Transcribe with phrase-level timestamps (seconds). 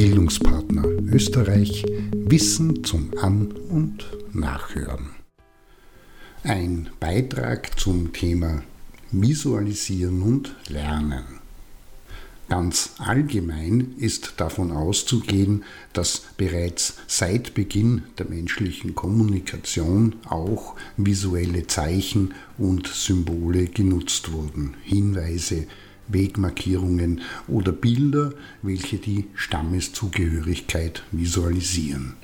[0.00, 5.10] Bildungspartner Österreich Wissen zum An- und Nachhören.
[6.42, 8.62] Ein Beitrag zum Thema
[9.12, 11.24] Visualisieren und Lernen.
[12.48, 22.32] Ganz allgemein ist davon auszugehen, dass bereits seit Beginn der menschlichen Kommunikation auch visuelle Zeichen
[22.56, 24.78] und Symbole genutzt wurden.
[24.82, 25.66] Hinweise,
[26.12, 28.32] Wegmarkierungen oder Bilder,
[28.62, 32.14] welche die Stammeszugehörigkeit visualisieren.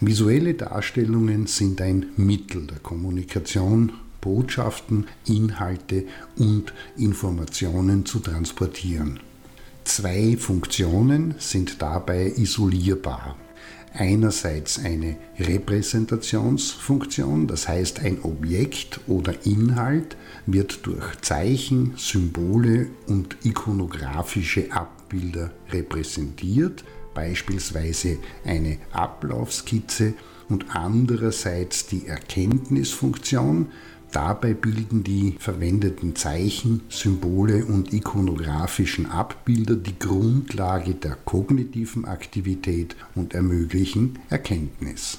[0.00, 6.04] Visuelle Darstellungen sind ein Mittel der Kommunikation, Botschaften, Inhalte
[6.36, 9.20] und Informationen zu transportieren.
[9.84, 13.36] Zwei Funktionen sind dabei isolierbar
[13.98, 24.72] einerseits eine Repräsentationsfunktion, das heißt ein Objekt oder Inhalt wird durch Zeichen, Symbole und ikonografische
[24.72, 26.84] Abbilder repräsentiert,
[27.14, 30.14] beispielsweise eine Ablaufskizze
[30.48, 33.68] und andererseits die Erkenntnisfunktion,
[34.12, 43.34] Dabei bilden die verwendeten Zeichen, Symbole und ikonografischen Abbilder die Grundlage der kognitiven Aktivität und
[43.34, 45.18] ermöglichen Erkenntnis.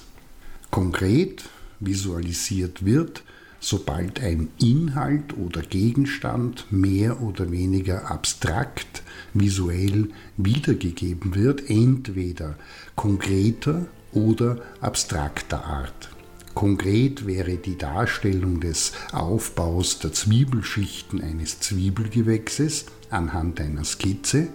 [0.71, 1.49] Konkret
[1.80, 3.23] visualisiert wird,
[3.59, 12.55] sobald ein Inhalt oder Gegenstand mehr oder weniger abstrakt visuell wiedergegeben wird, entweder
[12.95, 16.09] konkreter oder abstrakter Art.
[16.58, 24.47] Konkret wäre die Darstellung des Aufbaus der Zwiebelschichten eines Zwiebelgewächses anhand einer Skizze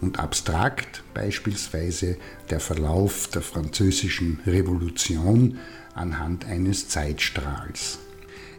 [0.00, 2.16] und abstrakt beispielsweise
[2.50, 5.58] der Verlauf der französischen Revolution
[5.94, 8.00] anhand eines Zeitstrahls.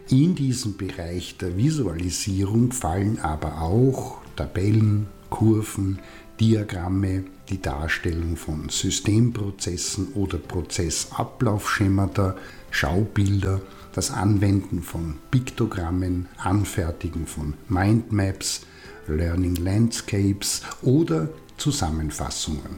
[0.08, 5.98] In diesem Bereich der Visualisierung fallen aber auch Tabellen, Kurven,
[6.40, 12.36] Diagramme, die Darstellung von Systemprozessen oder Prozessablaufschemata,
[12.70, 13.60] Schaubilder,
[13.92, 18.62] das Anwenden von Piktogrammen, Anfertigen von Mindmaps,
[19.08, 22.76] Learning Landscapes oder Zusammenfassungen.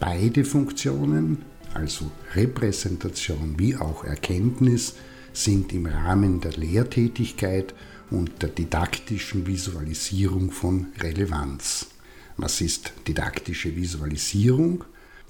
[0.00, 4.94] Beide Funktionen, also Repräsentation wie auch Erkenntnis,
[5.32, 7.74] sind im Rahmen der Lehrtätigkeit
[8.10, 11.91] und der didaktischen Visualisierung von Relevanz.
[12.36, 14.84] Was ist didaktische Visualisierung?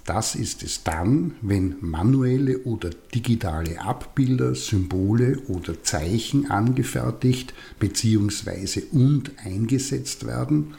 [0.04, 8.82] Das ist es dann, wenn manuelle oder digitale Abbilder, Symbole oder Zeichen angefertigt bzw.
[8.90, 10.74] und eingesetzt werden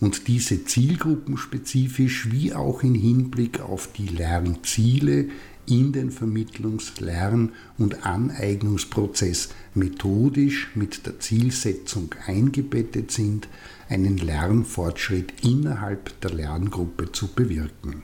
[0.00, 5.28] und diese zielgruppenspezifisch wie auch im Hinblick auf die Lernziele
[5.68, 13.48] in den Vermittlungs-, Lern- und Aneignungsprozess methodisch mit der Zielsetzung eingebettet sind,
[13.88, 18.02] einen Lernfortschritt innerhalb der Lerngruppe zu bewirken.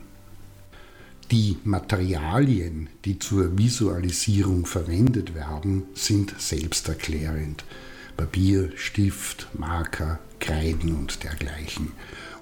[1.31, 7.63] Die Materialien, die zur Visualisierung verwendet werden, sind selbsterklärend.
[8.15, 11.93] Papier, Stift, Marker, Kreiden und dergleichen.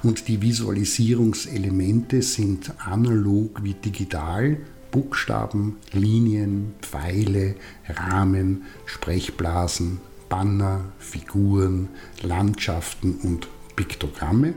[0.04, 4.58] Und die Visualisierungselemente sind analog wie digital
[4.94, 7.56] Buchstaben, Linien, Pfeile,
[7.90, 10.00] Rahmen, Sprechblasen,
[10.30, 11.90] Banner, Figuren,
[12.22, 14.54] Landschaften und Piktogramme.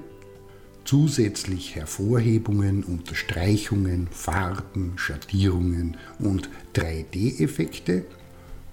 [0.84, 8.04] Zusätzlich Hervorhebungen, Unterstreichungen, Farben, Schattierungen und 3D-Effekte.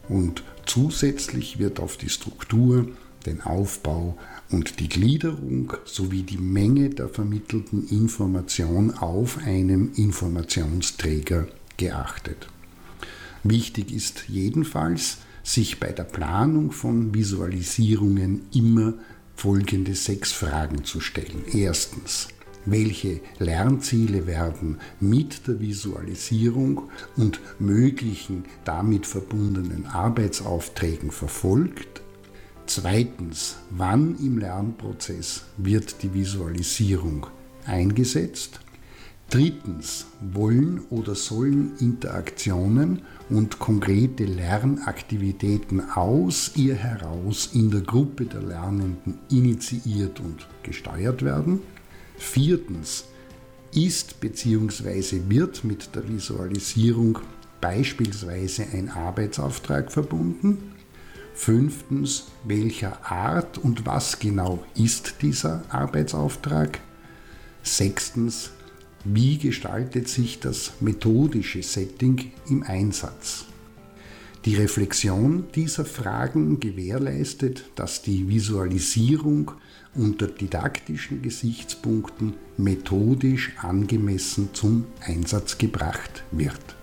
[0.09, 2.87] Und zusätzlich wird auf die Struktur,
[3.23, 4.17] den Aufbau
[4.51, 11.47] und die Gliederung sowie die Menge der vermittelten Information auf einem Informationsträger
[11.77, 12.47] geachtet.
[13.43, 18.93] Wichtig ist jedenfalls, sich bei der Planung von Visualisierungen immer
[19.35, 21.43] folgende sechs Fragen zu stellen.
[21.51, 22.29] Erstens,
[22.65, 26.83] welche Lernziele werden mit der Visualisierung
[27.17, 32.02] und möglichen damit verbundenen Arbeitsaufträgen verfolgt?
[32.75, 37.27] Zweitens, wann im Lernprozess wird die Visualisierung
[37.67, 38.61] eingesetzt?
[39.29, 48.41] Drittens, wollen oder sollen Interaktionen und konkrete Lernaktivitäten aus ihr heraus in der Gruppe der
[48.41, 51.59] Lernenden initiiert und gesteuert werden?
[52.17, 53.05] Viertens,
[53.71, 55.21] ist bzw.
[55.27, 57.19] wird mit der Visualisierung
[57.61, 60.72] beispielsweise ein Arbeitsauftrag verbunden?
[61.33, 66.79] Fünftens, welcher Art und was genau ist dieser Arbeitsauftrag?
[67.63, 68.51] Sechstens,
[69.03, 73.45] wie gestaltet sich das methodische Setting im Einsatz?
[74.45, 79.51] Die Reflexion dieser Fragen gewährleistet, dass die Visualisierung
[79.95, 86.75] unter didaktischen Gesichtspunkten methodisch angemessen zum Einsatz gebracht wird.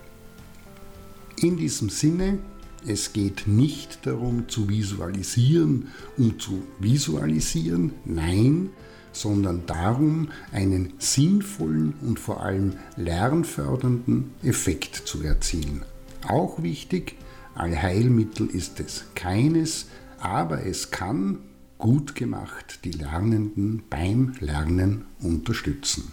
[1.36, 2.38] In diesem Sinne,
[2.86, 8.70] es geht nicht darum zu visualisieren, um zu visualisieren, nein,
[9.12, 15.82] sondern darum, einen sinnvollen und vor allem lernfördernden Effekt zu erzielen.
[16.26, 17.16] Auch wichtig,
[17.54, 19.86] Allheilmittel ist es keines,
[20.18, 21.38] aber es kann,
[21.78, 26.12] gut gemacht, die Lernenden beim Lernen unterstützen.